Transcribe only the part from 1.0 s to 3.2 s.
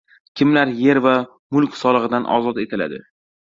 va mulk solig‘idan ozod etiladi?